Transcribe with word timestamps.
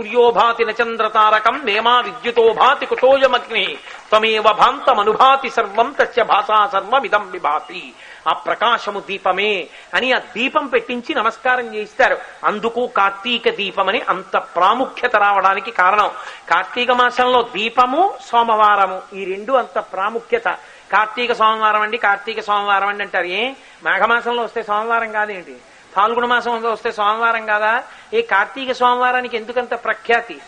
సూర్యోభాతి 0.00 0.64
నచంద్రతారకం 0.64 1.60
నేమా 1.64 2.00
విద్యుతో 2.00 2.52
భాతి 2.52 2.86
కుతోయమగ్ని 2.86 3.78
త్వమేవ 4.10 4.42
భాంతమనుభాతి 4.42 5.50
సర్వం 5.50 5.94
తస్య 6.00 6.22
భాషా 6.22 6.66
సర్వమిదం 6.66 7.30
విభాతి. 7.30 7.92
ఆ 8.28 8.32
ప్రకాశము 8.32 9.00
దీపమే 9.00 9.66
అని 9.94 10.12
ఆ 10.12 10.18
దీపం 10.18 10.66
పెట్టించి 10.66 11.14
నమస్కారం 11.14 11.74
చేయిస్తారు. 11.74 12.16
అందుకు 12.44 12.86
కార్తీక 12.86 13.48
దీపమని 13.48 14.00
అంత 14.00 14.36
ప్రాముఖ్యత 14.36 15.16
రావడానికి 15.16 15.70
కారణం. 15.70 16.10
కార్తీక 16.50 16.90
మాసంలో 16.90 17.42
దీపము 17.42 18.14
సోమవారము 18.26 19.02
ఈ 19.14 19.24
రెండు 19.24 19.52
అంత 19.52 19.78
ప్రాముఖ్యత. 19.78 20.48
కార్తీక 20.92 21.32
సోమవారం 21.32 21.80
అండి 21.80 21.96
కార్తీక 21.96 22.40
సోమవారం 22.40 22.88
అండి 22.88 23.02
అంటారు 23.02 23.24
ఏ? 23.24 23.52
మాఘమాసంలో 23.84 24.42
వస్తే 24.42 24.62
సోమవారం 24.62 25.12
కాదేంటి? 25.12 25.56
ఫాల్గుణ 25.96 26.24
మాసం 26.24 26.62
వస్తే 26.72 26.92
సోమవారం 26.92 27.46
కాదా? 27.46 27.82
ఈ 28.14 28.22
కార్తీక 28.22 28.72
సోమవారానికి 28.72 29.36
ఎందుకంత 29.36 29.84
ప్రఖ్యాతి? 29.84 30.38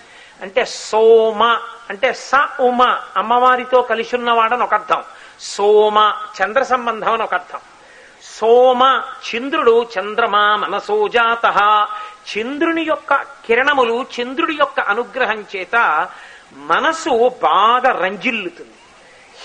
అంటే 0.43 0.65
సోమ 0.65 1.43
అంటే 1.91 2.13
స 2.13 2.31
ఉమ 2.61 3.01
అమ్మవారితో 3.17 3.83
కలిసి 3.83 4.17
ఉన్నవాడని 4.17 4.63
ఒక 4.63 4.75
అర్థం. 4.75 5.03
సోమ 5.41 6.13
చంద్ర 6.43 6.63
సంబంధం 6.63 7.13
అని 7.13 7.23
ఒక 7.23 7.35
అర్థం. 7.35 7.59
సోమ 8.23 9.03
చంద్రుడు 9.29 9.87
చంద్రమా 9.99 10.57
మనసోజాత 10.57 11.47
చంద్రుని 12.39 12.83
యొక్క 12.83 13.15
కిరణములు 13.15 14.07
చంద్రుడి 14.21 14.55
యొక్క 14.55 14.81
అనుగ్రహం 14.81 15.45
చేత 15.57 16.09
మనసు 16.53 17.29
బాగా 17.43 17.93
రంజిల్లుతుంది. 17.93 18.71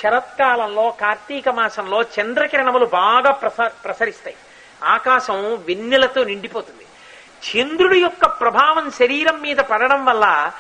శరత్కాలంలో 0.01 0.93
కార్తీక 1.01 1.49
మాసంలో 1.49 2.01
చంద్రకిరణములు 2.01 2.85
బాగా 2.85 3.31
ప్రస 3.31 3.71
ప్రసరిస్తాయి. 3.85 4.35
ఆకాశం 4.83 5.63
వెన్నెలతో 5.67 6.23
నిండిపోతుంది. 6.23 6.85
చంద్రుడి 7.49 7.99
యొక్క 7.99 8.25
ప్రభావం 8.25 8.91
శరీరం 8.91 9.41
మీద 9.41 9.57
పడడం 9.57 10.05
వల్ల 10.05 10.51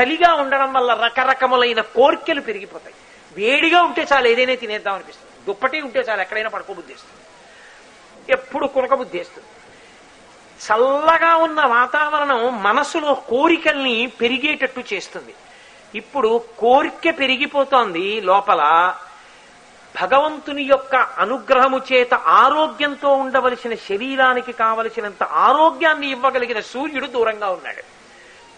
చలిగా 0.00 0.34
ఉండడం 0.34 0.72
వల్ల 0.72 0.94
రకరకములైన 0.94 1.80
కోర్కెలు 1.80 2.40
పెరిగిపోతాయి. 2.40 2.94
వేడిగా 3.32 3.82
ఉంటే 3.82 4.06
చాలు 4.12 4.28
ఏదైనా 4.28 4.54
తినేద్దాం 4.54 4.94
అనిపిస్తుంది. 4.94 5.46
దుప్పటి 5.46 5.80
ఉంటే 5.80 6.00
చాలు 6.00 6.20
ఎక్కడైనా 6.20 6.48
పడుకోబుద్ధిస్తుంది. 6.48 7.24
ఎప్పుడు 8.32 8.66
కునకబుద్ధిస్తుంది. 8.66 9.48
చల్లగా 10.66 11.36
ఉన్న 11.36 11.64
వాతావరణం 11.64 12.62
మనసులో 12.62 13.14
కోరికల్ని 13.14 14.12
పెరిగేటట్టు 14.20 14.84
చేస్తుంది. 14.92 15.34
ఇప్పుడు 15.94 16.44
కోరిక 16.58 17.18
పెరిగిపోతోంది 17.18 18.20
లోపల 18.20 18.94
భగవంతుని 20.00 20.62
యొక్క 20.62 20.96
అనుగ్రహము 20.96 21.80
చేత 21.92 22.14
ఆరోగ్యంతో 22.14 23.12
ఉండవలసిన 23.12 23.74
శరీరానికి 23.74 24.52
కావలసినంత 24.52 25.22
ఆరోగ్యాన్ని 25.22 26.10
ఇవ్వగలిగిన 26.10 26.60
సూర్యుడు 26.60 27.06
దూరంగా 27.06 27.48
ఉన్నాడు. 27.50 27.82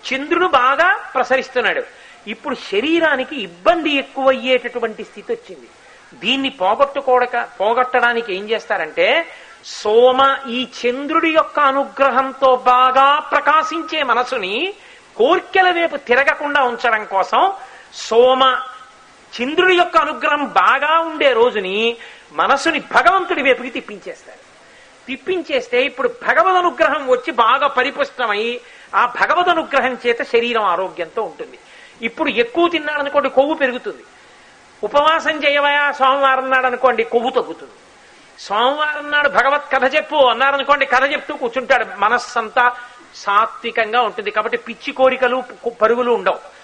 చంద్రుడు 0.05 0.46
బాగా 0.46 0.96
ప్రసరిస్తున్నాడు. 1.14 1.83
ఇప్పుడు 2.27 2.55
శరీరానికి 2.55 3.42
ఇబ్బంది 3.42 3.91
ఎక్కువయ్యేటటువంటి 3.91 5.05
స్థితి 5.05 5.33
వచ్చింది. 5.33 5.68
దీన్ని 6.14 6.50
పోగొట్టుకోడక 6.50 7.48
పోగొట్టడానికి 7.61 8.34
ఏం 8.34 8.50
చేస్తారంటే 8.50 9.27
సోమ 9.64 10.36
ఈ 10.48 10.68
చంద్రుడి 10.80 11.30
యొక్క 11.30 11.61
అనుగ్రహంతో 11.61 12.56
బాగా 12.56 13.18
ప్రకాశించే 13.18 14.02
మనసుని 14.02 14.74
కోర్కెల 15.16 15.70
వైపు 15.70 15.96
తిరగకుండా 15.96 16.62
ఉంచడం 16.62 17.05
కోసం 17.05 17.52
సోమ 17.94 18.58
చంద్రుడి 19.36 19.75
యొక్క 19.77 19.97
అనుగ్రహం 19.97 20.45
బాగా 20.45 21.00
ఉండే 21.00 21.33
రోజుని 21.33 21.97
మనసుని 22.33 22.78
భగవంతుడి 22.78 23.42
వైపుకి 23.42 23.70
తిప్పించేస్తారు. 23.70 24.39
తిప్పించేస్తే 25.06 25.84
ఇప్పుడు 25.84 26.09
భగవద్ 26.09 26.56
అనుగ్రహం 26.56 27.09
వచ్చి 27.09 27.33
బాగా 27.33 27.67
పరిపుష్టమై 27.67 28.61
ఆ 28.95 29.06
భగవద్ 29.06 29.48
అనుగ్రహం 29.48 29.98
చేత 30.06 30.23
శరీరం 30.23 30.64
ఆరోగ్యంతో 30.64 31.23
ఉంటుంది. 31.23 31.58
ఇప్పుడు 32.03 32.28
ఎక్కువ 32.28 32.69
తిన్నాడనుకోండి 32.69 33.28
కొవ్వు 33.28 33.55
పెరుగుతుంది. 33.55 34.03
ఉపవాసం 34.83 35.45
చేయవయా? 35.45 35.92
సోమవారం 35.92 36.51
నాడు 36.51 36.67
అనుకోండి 36.67 37.05
కొవ్వు 37.05 37.31
తగ్గుతుంది. 37.31 37.73
సోమవారం 38.39 39.11
నాడు 39.11 39.29
భగవత్ 39.29 39.73
కథ 39.73 39.95
చెప్పు 39.95 40.17
అన్నారనుకోండి 40.17 40.86
కథ 40.86 41.12
చెప్తూ 41.12 41.36
కూర్చుంటాడు. 41.36 41.86
మనస్సంతా 41.98 42.77
సాత్వికంగా 43.14 44.01
ఉంటుంది. 44.01 44.30
కాబట్టి 44.30 44.58
పిచ్చి 44.58 44.92
కోరికలు 44.92 45.42
పరుగులు 45.83 46.12
ఉండవు. 46.12 46.60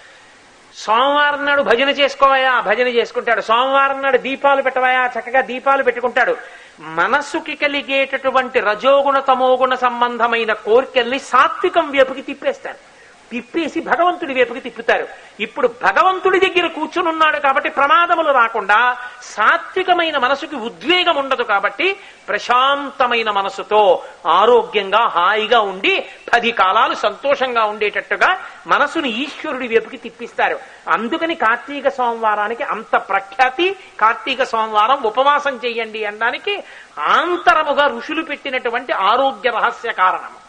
సోమవారం 0.77 1.45
నాడు 1.45 1.61
భజన 1.61 1.89
చేసుకోవాయా? 1.89 2.59
భజన 2.59 2.87
చేసుకుంటాడు. 2.87 3.41
సోమవారం 3.41 4.01
నాడు 4.01 4.17
దీపాలు 4.17 4.61
పెట్టవాయా? 4.61 5.09
చక్కగా 5.19 5.41
దీపాలు 5.41 5.83
పెట్టుకుంటాడు. 5.83 6.37
మనస్సుకి 6.79 7.55
కలిగేటటువంటి 7.55 8.59
రజోగుణ 8.59 9.19
తమోగుణ 9.19 9.75
సంబంధమైన 9.75 10.53
కోరికల్ని 10.53 11.19
సాత్వికం 11.19 11.91
వేపుకి 11.91 12.21
తిప్పేస్తాడు. 12.21 12.96
తిప్పేసి 13.31 13.79
భగవంతుడి 13.81 14.33
వైపుకి 14.33 14.59
తిప్పుతారు. 14.59 15.07
ఇప్పుడు 15.39 15.67
భగవంతుడి 15.67 16.39
దగ్గర 16.39 16.67
కూర్చుని 16.67 17.09
ఉన్నాడు 17.09 17.39
కాబట్టి 17.39 17.69
ప్రమాదములు 17.69 18.31
రాకుండా 18.31 18.97
సాత్వికమైన 19.21 20.17
మనసుకి 20.17 20.55
ఉద్వేగం 20.55 21.15
ఉండదు 21.15 21.43
కాబట్టి 21.43 21.97
ప్రశాంతమైన 22.27 23.31
మనసుతో 23.31 24.03
ఆరోగ్యంగా 24.27 25.07
హాయిగా 25.07 25.59
ఉండి 25.59 26.09
పది 26.33 26.51
కాలాలు 26.51 26.95
సంతోషంగా 26.95 27.63
ఉండేటట్టుగా 27.63 28.39
మనసుని 28.67 29.09
ఈశ్వరుడి 29.09 29.67
వైపుకి 29.67 29.97
తిప్పిస్తారు. 29.97 30.59
అందుకని 30.89 31.35
కార్తీక 31.35 31.89
సోమవారానికి 31.89 32.63
అంత 32.63 32.95
ప్రఖ్యాతి 32.95 33.75
కార్తీక 33.99 34.43
సోమవారం 34.43 35.03
ఉపవాసం 35.03 35.59
చేయండి 35.65 36.05
అనడానికి 36.05 36.63
ఆంతరముగా 36.99 37.87
ఋషులు 37.87 38.21
పెట్టినటువంటి 38.21 38.93
ఆరోగ్య 38.93 39.49
రహస్య 39.49 39.91
కారణము 39.91 40.46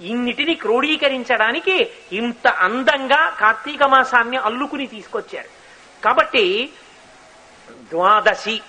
ఇన్నిటిని 0.00 0.54
క్రోడీకరించడానికి 0.54 1.90
ఇంత 2.12 2.48
అందంగా 2.48 3.36
కార్తీక 3.40 3.82
మాసాన్ని 3.82 4.36
అల్లుకుని 4.36 4.86
తీసుకొచ్చారు. 4.86 5.48
కాబట్టి 6.04 6.70
ద్వాదశి 7.70 8.60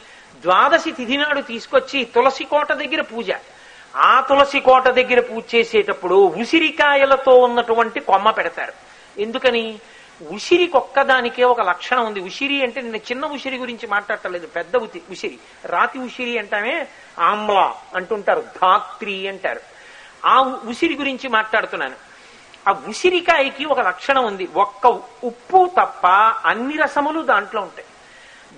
ద్వాదశి 0.41 0.91
తిథి 0.91 1.17
నాడు 1.17 1.41
తీసుకొచ్చి 1.41 2.05
తులసి 2.05 2.43
కోట 2.43 2.73
దగ్గర 2.73 3.01
పూజ. 3.01 3.31
ఆ 3.95 4.19
తులసి 4.19 4.59
కోట 4.59 4.87
దగ్గర 4.87 5.19
పూజ 5.19 5.43
చేసేటప్పుడు 5.55 6.15
ఉసిరికాయలతో 6.15 7.35
ఉన్నటువంటి 7.35 7.99
కొమ్మ 7.99 8.31
పెడతారు. 8.31 8.73
ఎందుకని? 9.21 9.79
ఉసిరికి 10.29 10.77
ఒక్కదానికే 10.77 11.43
ఒక 11.43 11.61
లక్షణం 11.61 12.05
ఉంది. 12.05 12.19
ఉసిరి 12.19 12.63
అంటే 12.63 12.81
నేను 12.81 12.97
చిన్న 12.97 13.25
ఉసిరి 13.25 13.57
గురించి 13.57 13.87
మాట్లాడటలేదు. 13.87 14.47
పెద్ద 14.47 14.75
ఉతి 14.75 15.01
ఉసిరి. 15.11 15.37
రాతి 15.65 15.99
ఉసిరి 15.99 16.37
అంటామే 16.37 16.87
ఆమ్లా 17.19 17.75
అంటుంటారు. 17.95 18.41
ధాత్రి 18.41 19.27
అంటారు. 19.27 19.74
ఆ 20.25 20.41
ఉసిరి 20.41 20.95
గురించి 20.95 21.29
మాట్లాడుతున్నాను. 21.29 21.95
ఆ 22.69 22.75
ఉసిరికాయకి 22.87 23.65
ఒక 23.65 23.79
లక్షణం 23.79 24.25
ఉంది. 24.25 24.49
ఒక్క 24.55 24.87
ఉప్పు 25.23 25.71
తప్ప 25.77 26.07
అన్ని 26.45 26.77
రసములు 26.77 27.21
దాంట్లో 27.21 27.61
ఉంటాయి. 27.61 27.87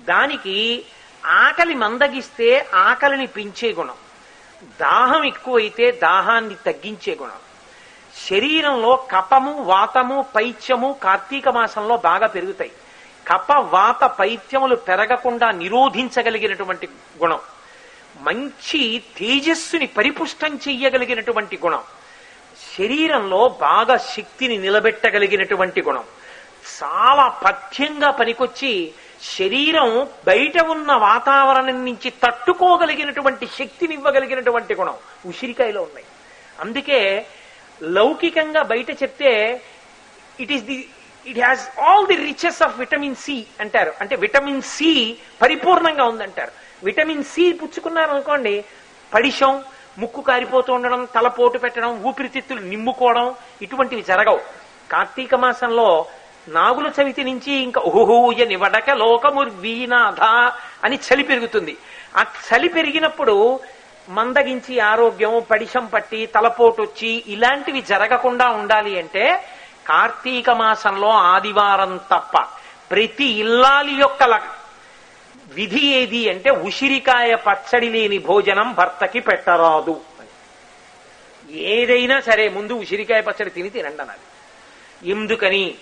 దానికి 0.04 0.84
ఆకలి 1.26 1.74
మందగిస్తే 1.74 2.66
ఆకలిని 2.74 3.26
పెంచే 3.26 3.72
గుణం. 3.72 3.94
దాహం 4.80 5.24
ఎక్కువైతే 5.24 5.90
దాహాన్ని 5.90 6.54
తగ్గించే 6.54 7.14
గుణం. 7.20 7.36
శరీరంలో 8.30 9.06
కపము 9.10 9.62
వాతము 9.62 10.26
పైత్యము 10.36 10.98
కార్తీక 11.02 11.48
మాసంలో 11.48 11.96
బాగా 11.96 12.26
పెరుగుతాయి. 12.26 12.72
కప 13.28 13.52
వాత 13.52 14.04
పైత్యములు 14.04 14.76
పెరగకుండా 14.76 15.50
నిరోధించగలిగినటువంటి 15.50 16.88
గుణం. 17.22 17.38
మంచి 18.18 19.02
తేజస్సుని 19.16 19.86
పరిపుష్టం 19.86 20.60
చెయ్యగలిగినటువంటి 20.68 21.58
గుణం. 21.64 21.82
శరీరంలో 22.78 23.48
బాగా 23.48 23.96
శక్తిని 23.96 24.58
నిలబెట్టగలిగినటువంటి 24.58 25.82
గుణం. 25.82 26.04
చాలా 26.82 27.28
పథ్యంగా 27.28 28.10
పనికొచ్చి 28.10 28.92
శరీరం 29.22 30.08
బయట 30.26 30.62
ఉన్న 30.62 30.92
వాతావరణం 30.92 31.84
నుంచి 31.84 32.10
తట్టుకోగలిగినటువంటి 32.10 33.46
శక్తిని 33.46 33.94
ఇవ్వగలిగినటువంటి 33.94 34.74
గుణం 34.74 34.94
ఉసిరికాయలో 35.26 35.82
ఉన్నాయి. 35.82 36.06
అందుకే 36.60 37.26
లౌకికంగా 37.82 38.62
బయట 38.62 38.90
చెప్తే 38.90 39.62
it 40.40 40.52
is 40.52 40.64
the 40.64 40.88
it 41.26 41.38
has 41.38 41.78
all 41.78 42.06
the 42.06 42.16
riches 42.16 42.62
of 42.62 42.78
vitamin 42.78 43.14
C 43.14 43.46
అంటారు. 43.60 43.92
అంటే 44.00 44.16
విటమిన్ 44.16 44.62
సి 44.62 45.16
పరిపూర్ణంగా 45.42 46.04
ఉందంటారు. 46.04 46.52
విటమిన్ 46.84 47.24
సి 47.32 47.52
పుచ్చుకున్నారు 47.52 48.10
అనుకోండి 48.10 48.64
పడిషం 49.14 49.52
ముక్కు 49.98 50.20
కారిపోతూ 50.20 50.72
ఉండడం 50.74 51.08
తలపోటు 51.14 51.58
పెట్టడం 51.58 51.92
ఊపిరితిత్తులు 52.08 52.60
నిమ్ముకోవడం 52.60 53.34
ఇటువంటివి 53.62 54.02
జరగవు. 54.02 54.40
కార్తీక 54.92 55.34
మాసంలో 55.34 56.06
నాగుల 56.48 56.88
చవితి 56.98 57.24
నుంచి 57.24 57.52
ఇంకా 57.52 57.80
ఊహూయ 57.80 58.44
నివడక 58.44 58.90
లోకముర్వీనాథ 58.90 60.22
అని 60.84 60.98
చలి 61.06 61.22
పెరుగుతుంది. 61.22 61.74
ఆ 62.18 62.22
చలి 62.46 62.68
పెరిగినప్పుడు 62.68 63.60
మందగించి 64.08 64.80
ఆరోగ్యం 64.80 65.34
పడిషం 65.50 65.86
పట్టి 65.86 66.26
తలపోటు 66.26 66.82
వచ్చి 66.82 67.24
ఇలాంటివి 67.28 67.82
జరగకుండా 67.82 68.46
ఉండాలి 68.50 68.98
అంటే 68.98 69.24
కార్తీక 69.86 70.50
మాసంలో 70.50 71.10
ఆదివారం 71.10 72.00
తప్ప 72.12 72.36
ప్రతి 72.90 73.28
ఇల్లాలి 73.42 73.94
యొక్క 74.00 74.22
విధి 75.48 75.86
ఏది 75.86 76.30
అంటే 76.30 76.50
ఉసిరికాయ 76.50 77.34
పచ్చడి 77.34 77.88
లేని 77.88 78.18
భోజనం 78.18 78.74
భర్తకి 78.74 79.20
పెట్టరాదు. 79.20 80.00
ఏదైనా 81.50 82.20
సరే 82.20 82.48
ముందు 82.48 82.72
ఉసిరికాయ 82.72 83.20
పచ్చడి 83.20 83.50
తిని 83.50 83.70
తినండి 83.70 84.02
అన్నది 84.02 84.26
ఎందుకని? 85.10 85.74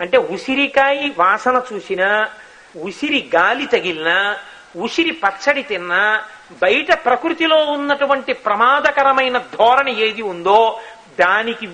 అంటే 0.00 0.18
ఉసిరికాయ 0.18 1.08
వాసన 1.18 1.62
చూసినా 1.72 2.30
ఉసిరి 2.76 3.30
గాలి 3.34 3.66
తగిలినా 3.66 4.38
ఉసిరి 4.76 5.10
పచ్చడి 5.10 5.62
తిన్నా 5.62 6.24
బయట 6.62 7.04
ప్రకృతిలో 7.04 7.56
ఉన్నటువంటి 7.56 8.32
ప్రమాదకరమైన 8.32 9.38
ధోరణి 9.38 10.00
ఏది 10.00 10.22
ఉందో 10.22 10.80
దానికి 11.20 11.66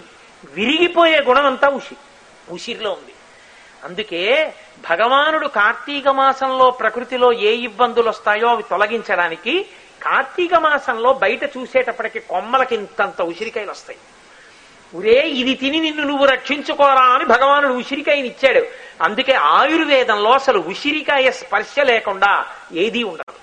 విరిగిపోయే 0.45 1.21
గుణం 1.21 1.47
అంతా 1.47 1.69
ఉసిరి. 1.69 1.97
ఉసిరిలో 2.55 2.91
ఉంది. 2.91 3.15
అందుకే 3.85 4.55
భగవానుడు 4.91 5.47
కార్తీక 5.47 6.09
మాసంలో 6.09 6.71
ప్రకృతిలో 6.71 7.33
ఏ 7.33 7.53
ఇబ్బందులు 7.53 8.09
వస్తాయో 8.09 8.49
అవి 8.49 8.63
తొలగించడానికి 8.63 9.67
కార్తీక 10.03 10.55
మాసంలో 10.55 11.13
బయట 11.13 11.45
చూసేటప్పటికి 11.45 12.21
కొమ్మలకి 12.21 12.75
ఇంతంత 12.75 13.23
ఉసిరికాయలు 13.23 13.71
వస్తాయి. 13.71 13.99
ఉరే 14.95 15.21
ఇది 15.21 15.55
తిని 15.55 15.81
నిన్ను 15.81 16.05
నువ్వు 16.05 16.25
రక్షించుకోరా 16.27 17.03
అని 17.03 17.25
భగవానుడు 17.25 17.73
ఉసిరికాయని 17.73 18.29
ఇచ్చాడు. 18.29 18.67
అందుకే 19.03 19.33
ఆయుర్వేదంలో 19.33 20.31
అసలు 20.31 20.59
ఉసిరికాయ 20.59 21.31
స్పర్శ 21.31 21.81
లేకుండా 21.81 22.47
ఏదీ 22.73 23.03
ఉండదు. 23.03 23.35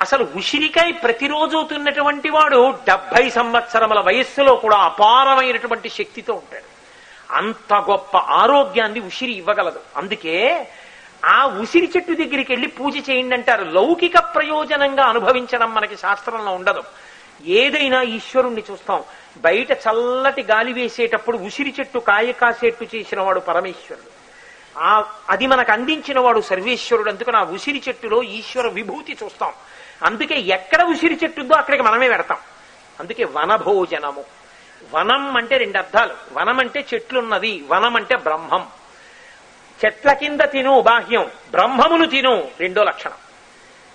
అసలు 0.00 0.28
ఉసిరికాయ 0.36 0.92
ప్రతిరోజు 0.92 1.66
తిన్నటువంటి 1.68 2.30
వాడు 2.30 2.70
డెబ్బై 2.70 3.30
సంవత్సరముల 3.30 4.00
వయస్సులో 4.00 4.56
కూడా 4.56 4.76
అపారమైనటువంటి 4.76 5.88
శక్తితో 5.88 6.34
ఉంటాడు. 6.34 6.75
అంత 7.30 7.74
గొప్ప 7.74 8.16
ఆరోగ్యాన్ని 8.16 9.00
ఉసిరి 9.00 9.32
ఇవ్వగలదు. 9.32 9.80
అందుకే 9.96 10.68
ఆ 11.24 11.46
ఉసిరి 11.46 11.92
చెట్టు 11.96 12.12
దగ్గరికి 12.12 12.52
వెళ్ళి 12.52 12.66
పూజ 12.66 13.10
చేయండి 13.10 13.34
అంటారు 13.34 13.64
లౌకిక 13.64 14.18
ప్రయోజనంగా 14.18 15.04
అనుభవించడం 15.04 15.74
మనకి 15.74 15.96
శాస్త్రంలో 15.96 16.52
ఉండదు. 16.52 16.82
ఏదైనా 17.44 18.02
ఈశ్వరుణ్ణి 18.02 18.62
చూస్తాం. 18.70 19.04
బయట 19.38 19.72
చల్లటి 19.72 20.42
గాలి 20.42 20.72
వేసేటప్పుడు 20.72 21.38
ఉసిరి 21.38 21.74
చెట్టు 21.80 21.98
కాయ 21.98 22.32
కాసేట్టు 22.32 22.84
చేసిన 22.84 23.20
వాడు 23.20 23.40
పరమేశ్వరుడు. 23.40 24.16
ఆ 24.78 25.12
అది 25.28 25.46
మనకు 25.46 25.72
అందించిన 25.72 26.20
వాడు 26.20 26.40
సర్వేశ్వరుడు. 26.40 27.10
అందుకని 27.10 27.36
ఆ 27.36 27.42
ఉసిరి 27.42 27.82
చెట్టులో 27.88 28.22
ఈశ్వర 28.22 28.68
విభూతి 28.68 29.16
చూస్తాం. 29.24 29.52
అందుకే 30.02 30.34
ఎక్కడ 30.34 30.82
ఉసిరి 30.82 31.18
చెట్టు 31.24 31.40
ఉందో 31.40 31.54
అక్కడికి 31.54 31.82
మనమే 31.82 32.08
పెడతాం. 32.08 32.38
అందుకే 33.00 33.24
వనభోజనము. 33.24 34.24
వనం 34.94 35.36
అంటే 35.36 35.56
రెండు 35.56 35.78
అర్థాలు. 35.78 36.14
వనం 36.32 36.60
అంటే 36.60 36.86
చెట్లున్నది 36.94 37.64
వనం 37.68 37.96
అంటే 37.96 38.16
బ్రహ్మం. 38.16 38.66
చెట్ల 39.84 40.12
కింద 40.12 40.40
తిను 40.40 40.80
బాహ్యం 40.80 41.30
బ్రహ్మమును 41.50 42.06
తిను 42.06 42.48
రెండో 42.60 42.84
లక్షణం. 42.84 43.16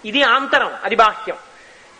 ఇది 0.05 0.23
ఆంతరం 0.23 0.71
అది 0.83 0.95
బాహ్యం. 0.95 1.37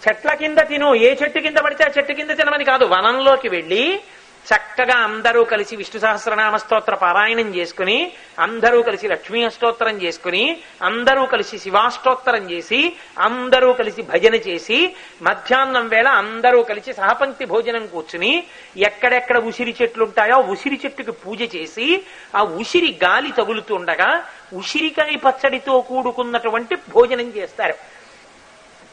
చెట్ల 0.03 0.33
కింద 0.33 0.57
తిను 0.57 0.95
ఏ 0.95 1.15
చెట్టు 1.15 1.39
కింద 1.39 1.57
పడితే 1.57 1.83
ఆ 1.83 1.87
చెట్టు 1.97 2.13
కింద 2.13 2.29
తినమని 2.29 2.63
కాదు 2.63 2.85
వనంలోకి 2.85 3.49
వెళ్ళి 3.49 4.03
చక్కగా 4.45 4.95
అందరూ 5.07 5.43
కలిసి 5.43 5.73
విష్ణు 5.75 5.99
సహస్రనామ 6.01 6.55
స్తోత్ర 6.57 6.95
పారాయణం 6.95 7.55
చేసుకుని 7.55 7.97
అందరూ 8.39 8.83
కలిసి 8.83 9.07
లక్ష్మీ 9.07 9.43
అష్టోత్తరం 9.43 10.01
చేసుకుని 10.01 10.61
అందరూ 10.81 11.25
కలిసి 11.25 11.57
శివాష్టోత్తరం 11.59 12.51
చేసి 12.51 12.79
అందరూ 13.17 13.73
కలిసి 13.73 14.01
భజన 14.01 14.35
చేసి 14.47 14.95
మధ్యాహ్నం 15.21 15.87
వేళ 15.87 16.07
అందరూ 16.23 16.63
కలిసి 16.63 16.93
సహపంక్తి 16.93 17.45
భోజనం 17.45 17.87
కూర్చుని 17.87 18.33
ఎక్కడెక్కడ 18.77 19.37
ఉసిరి 19.37 19.75
చెట్లు 19.81 20.03
ఉంటాయో 20.03 20.37
ఆ 20.41 20.47
ఉసిరి 20.53 20.79
చెట్టుకి 20.85 21.11
పూజ 21.11 21.41
చేసి 21.55 21.87
ఆ 22.35 22.43
ఉసిరి 22.61 22.99
గాలి 23.03 23.31
తగులుతుండగా 23.31 24.11
ఉసిరికాయ 24.53 25.15
పచ్చడితో 25.25 25.81
కూడుకున్నటువంటి 25.81 26.75
భోజనం 26.95 27.29
చేస్తారు. 27.37 27.75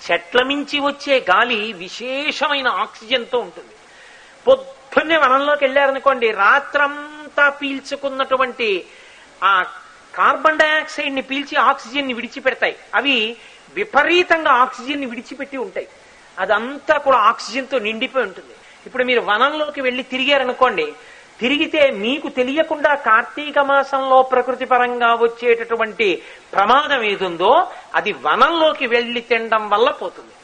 చెట్ల 0.01 0.43
మించి 0.43 0.79
వచ్చే 0.81 1.15
గాలి 1.31 1.73
విశేషమైన 1.73 2.69
ఆక్సిజన్తో 2.85 3.39
ఉంటుంది. 3.39 3.75
పొద్దున్నే 4.99 5.19
వనంలోకి 5.25 5.63
వెళ్ళారనుకోండి 5.65 6.29
రాత్రంతా 6.31 7.51
పీల్చుకున్నటువంటి 7.59 8.69
ఆ 9.49 9.51
కార్బన్ 10.15 10.59
డైఆక్సైడ్ని 10.59 11.23
పీల్చి 11.23 11.57
ఆక్సిజన్ని 11.57 12.15
విడిచిపెడతాయి. 12.19 12.75
అవి 12.95 13.15
విపరీతంగా 13.75 14.53
ఆక్సిజన్ని 14.53 15.07
విడిచిపెట్టి 15.07 15.57
ఉంటాయి. 15.57 15.89
అదంతా 16.39 16.97
కూడా 16.99 17.19
ఆక్సిజన్తో 17.31 17.79
నిండిపోయి 17.79 18.25
ఉంటుంది. 18.25 18.55
ఇప్పుడు 18.87 19.05
మీరు 19.05 19.21
వనంలోకి 19.21 19.81
వెళ్ళి 19.81 20.03
తిరిగారనుకోండి 20.03 20.87
తిరిగితే 21.41 21.91
మీకు 21.91 22.29
తెలియకుండా 22.29 22.95
కార్తీక 22.95 23.59
మాసంలో 23.59 24.23
ప్రకృతి 24.23 24.65
పరంగా 24.65 25.15
వచ్చేటటువంటి 25.15 26.23
ప్రమాదం 26.53 27.05
ఏదుందో 27.05 27.53
అది 27.95 28.13
వనంలోకి 28.13 28.87
వెళ్ళి 28.87 29.21
తినడం 29.21 29.69
వల్ల 29.69 29.91
పోతుంది. 29.91 30.35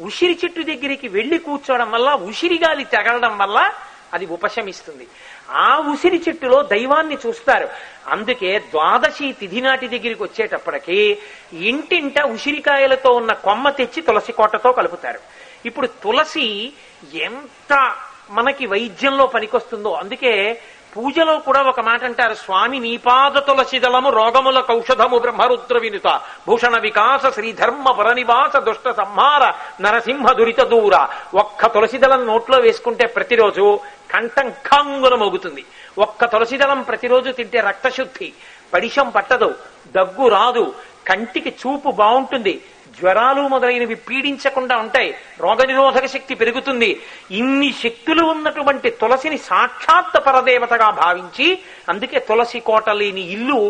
ఉసిరి 0.00 0.38
చెట్టు 0.44 0.62
దగ్గరికి 0.62 1.08
వెళ్ళి 1.08 1.38
కూర్చోవడం 1.38 1.90
వల్ల 1.90 2.12
ఉసిరి 2.14 2.58
గాలి 2.58 2.84
తగలడం 2.84 3.38
వల్ల 3.38 3.72
అది 4.12 4.26
ఉపశమిస్తుంది. 4.26 5.06
ఆ 5.50 5.78
ఉసిరి 5.78 6.22
చెట్టులో 6.28 6.62
దైవాన్ని 6.62 7.18
చూస్తారు. 7.26 7.68
అందుకే 8.08 8.58
ద్వాదశి 8.58 9.32
తిథి 9.32 9.60
నాటి 9.60 9.88
దగ్గరికి 9.88 10.22
వచ్చేటప్పటికి 10.22 11.18
ఇంటింట 11.52 12.20
ఉసిరికాయలతో 12.20 13.12
ఉన్న 13.12 13.32
కొమ్మ 13.32 13.70
తెచ్చి 13.70 14.02
తులసి 14.02 14.32
కోటతో 14.32 14.72
కలుపుతారు. 14.72 15.18
ఇప్పుడు 15.66 15.86
తులసి 15.86 16.72
ఎంత 17.14 17.96
మనకి 18.30 18.66
వైద్యంలో 18.66 19.26
పనికొస్తుందో. 19.26 19.92
అందుకే 19.92 20.60
పూజలో 20.96 21.38
కూడా 21.38 21.62
ఒక 21.62 21.80
మాట 21.80 22.04
అంటారు 22.04 22.34
స్వామి 22.34 22.80
నీపాద 22.80 23.38
తులసి 23.38 23.78
దళము 23.78 24.10
రోగముల 24.10 24.60
కౌషధము 24.60 25.18
బ్రహ్మరుద్ర 25.18 25.78
వినుత. 25.78 26.20
భూషణ 26.46 26.78
వికాస 26.78 27.34
శ్రీధర్మ 27.34 27.90
పరనివాస 27.90 28.56
దుష్ట 28.56 28.90
సంహార 28.90 29.52
నరసింహ 29.80 30.32
దురిత 30.32 30.60
దూర. 30.60 31.08
ఒక్క 31.34 31.66
తులసిదళం 31.66 32.26
నోట్లో 32.26 32.58
వేసుకుంటే 32.58 33.06
ప్రతిరోజు 33.06 33.80
కంఠం 34.10 34.50
ఖంగున 34.50 35.14
మోగుతుంది. 35.14 35.64
ఒక్క 35.98 36.24
తులసి 36.24 36.56
దళం 36.56 36.82
ప్రతిరోజు 36.82 37.30
తింటే 37.30 37.60
రక్తశుద్ధి. 37.60 38.32
పడిషం 38.72 39.10
పట్టదు 39.10 39.54
దగ్గు 39.88 40.28
రాదు 40.28 40.74
కంటికి 41.08 41.48
చూపు 41.48 41.90
బాగుంటుంది. 41.90 42.62
జ్వరాలు 42.98 43.42
మొదలైనవి 43.48 43.94
పీడించకుండా 43.94 44.76
ఉంటాయి. 44.76 45.10
రోగనిరోధక 45.40 46.06
శక్తి 46.06 46.34
పెరుగుతుంది. 46.34 46.90
ఇన్ని 47.30 47.74
శక్తులు 47.84 48.22
ఉన్నటువంటి 48.24 48.90
తులసిని 48.90 49.38
సాక్షాత్ 49.38 50.26
పరదేవతగా 50.26 50.90
భావించి 50.90 51.48
అందుకే 51.88 52.18
తులసి 52.20 52.60
కోట 52.60 52.90
లేని 52.90 53.20
ఇల్లు 53.20 53.60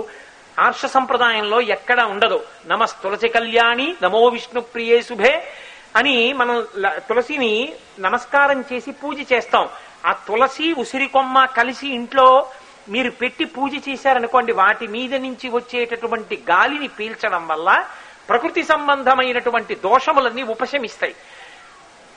ఆర్ష 0.58 0.84
సంప్రదాయంలో 0.87 1.61
ఎక్కడ 1.61 2.00
ఉండదు. 2.02 2.38
నమస్ 2.67 2.94
తులసి 3.02 3.28
కళ్యాణి 3.28 3.94
నమో 4.02 4.26
విష్ణు 4.26 4.61
ప్రియే 4.61 5.02
శుభే 5.02 5.34
అని 5.96 6.32
మనం 6.32 6.67
తులసిని 7.08 7.72
నమస్కారం 7.99 8.64
చేసి 8.72 8.90
పూజ 8.90 9.32
చేస్తాం. 9.32 9.69
ఆ 10.06 10.12
తులసి 10.12 10.72
ఉసిరి 10.72 11.06
కొమ్మ 11.06 11.44
కలిసి 11.44 11.88
ఇంట్లో 11.88 12.46
మీరు 12.88 13.11
పెట్టి 13.11 13.44
పూజ 13.44 13.72
చేశారనుకోండి 13.88 14.52
వాటి 14.52 14.87
మీద 14.87 15.15
నుంచి 15.15 15.48
వచ్చేటటువంటి 15.48 16.36
గాలిని 16.50 16.89
పీల్చడం 16.89 17.48
వల్ల 17.48 17.86
ప్రకృతి 18.28 18.62
సంబంధమైనటువంటి 18.62 19.74
దోషములన్నీ 19.74 20.42
ఉపశమిస్తాయి. 20.42 21.14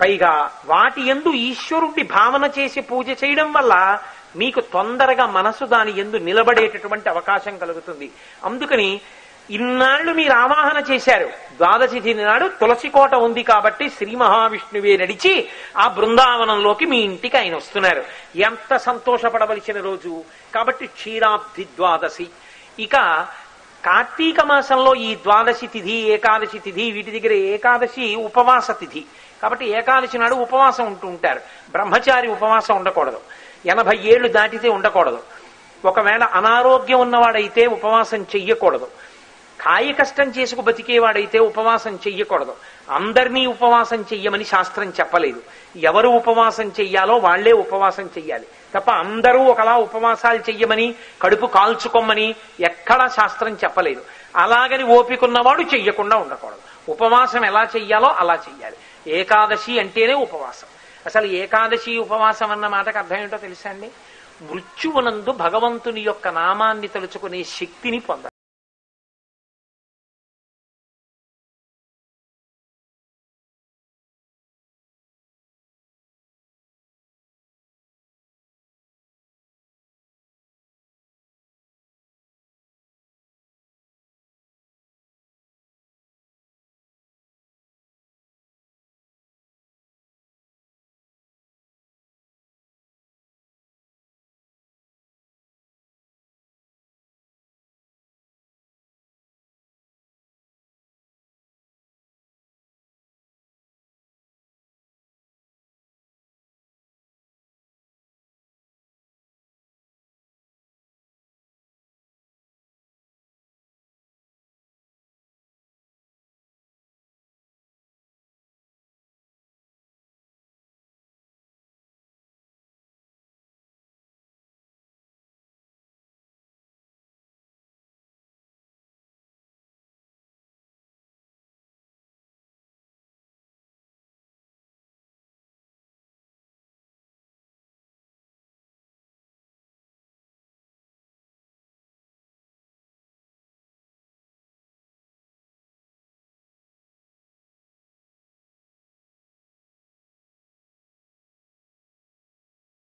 పైగా 0.01 0.51
వాటి 0.65 1.07
ఎందు 1.07 1.31
ఈశ్వరుణ్ణి 1.33 2.03
భావన 2.03 2.51
చేసి 2.59 2.81
పూజ 2.81 3.09
చేయడం 3.09 3.53
వల్ల 3.53 3.99
మీకు 4.35 4.61
తొందరగా 4.61 5.25
మనసు 5.25 5.65
దాని 5.65 5.99
ఎందు 5.99 6.17
నిలబడేటటువంటి 6.17 7.09
అవకాశం 7.09 7.57
కలుగుతుంది. 7.57 8.11
అందుకని 8.43 9.01
ఇన్నాళ్ళు 9.49 10.13
మీరు 10.13 10.31
ఆవాహన 10.31 10.83
చేశారు. 10.91 11.25
ద్వాదశి 11.27 11.99
తిథి 11.99 12.23
నాడు 12.23 12.47
తులసి 12.47 12.89
కోట 12.89 13.15
ఉంది 13.15 13.43
కాబట్టి 13.43 13.89
శ్రీ 13.89 14.15
మహావిష్ణువే 14.15 14.97
నడిచి 14.97 15.49
ఆ 15.77 15.87
బృందావనంలోకి 15.87 16.85
మీ 16.85 16.97
ఇంటికి 16.97 17.37
ఆయన 17.37 17.55
వస్తున్నారు. 17.55 18.03
ఎంత 18.35 18.77
సంతోషపడవలసిన 18.77 19.81
రోజు. 19.81 20.23
కాబట్టి 20.55 20.87
క్షీరాబ్ది 20.87 21.63
ద్వాదశి. 21.63 22.27
ఇక 22.79 23.27
కార్తీక 23.86 24.41
మాసంలో 24.41 24.95
ఈ 24.95 25.15
ద్వాదశి 25.15 25.67
తిథి 25.67 25.91
ఏకాదశి 25.91 26.59
తిథి 26.59 26.91
వీటి 26.91 27.19
దగ్గర 27.19 27.33
ఏకాదశి 27.33 28.15
ఉపవాస 28.15 28.71
తిథి. 28.71 29.05
కాబట్టి 29.41 29.65
ఏకాదశి 29.65 30.17
నాడు 30.17 30.36
ఉపవాసం 30.36 30.86
ఉంటూ 30.86 31.07
ఉంటారు. 31.07 31.41
బ్రహ్మచారి 31.71 32.27
ఉపవాసం 32.27 32.75
ఉండకూడదు. 32.75 33.19
ఎనభై 33.65 34.00
ఏళ్ళు 34.03 34.27
దాటితే 34.27 34.69
ఉండకూడదు. 34.69 35.24
ఒకవేళ 35.86 36.24
అనారోగ్యం 36.24 37.00
ఉన్నవాడైతే 37.00 37.65
ఉపవాసం 37.67 38.21
చెయ్యకూడదు. 38.21 38.88
కాయ 39.62 39.91
కష్టం 39.91 40.29
చేసుకు 40.29 40.62
బతికేవాడైతే 40.62 41.39
ఉపవాసం 41.39 41.95
చెయ్యకూడదు. 41.95 42.55
అందరినీ 42.89 43.46
ఉపవాసం 43.46 44.01
చెయ్యమని 44.01 44.43
శాస్త్రం 44.43 44.89
చెప్పలేదు. 44.89 45.41
ఎవరు 45.75 46.08
ఉపవాసం 46.08 46.72
చెయ్యాలో 46.79 47.17
వాళ్ళే 47.17 47.51
ఉపవాసం 47.51 48.03
చెయ్యాలి. 48.03 48.48
తప్ప 48.75 48.91
అందరూ 48.91 49.43
ఒకలా 49.43 49.77
ఉపవాసాలు 49.77 50.39
చెయ్యమని 50.39 50.96
కడుపు 51.22 51.46
కాల్చుకోమని 51.46 52.36
ఎక్కడా 52.60 53.08
శాస్త్రం 53.08 53.53
చెప్పలేదు. 53.53 54.01
అలాగని 54.36 54.84
ఓపికన్నవాడు 54.84 55.62
చెయ్యకుండా 55.62 56.17
ఉండకూడదు. 56.17 56.91
ఉపవాసం 56.91 57.46
ఎలా 57.46 57.67
చెయ్యాలో 57.75 58.08
అలా 58.08 58.34
చెయ్యాలి. 58.34 58.77
ఏకాదశి 59.08 59.79
అంటేనే 59.79 60.13
ఉపవాసం. 60.13 60.67
అసలు 61.05 61.25
ఏకాదశి 61.25 61.98
ఉపవాసం 61.98 62.51
అన్న 62.51 62.67
మాటకు 62.67 62.98
అర్థం 62.98 63.17
ఏంటో 63.17 63.38
తెలుసా 63.38 63.69
అండి? 63.69 63.89
మృత్యువునందు 64.41 65.31
భగవంతుని 65.31 66.01
యొక్క 66.01 66.27
నామాన్ని 66.27 66.88
తలుచుకునే 66.88 67.43
శక్తిని 67.43 68.00
పొందాలి 68.00 68.28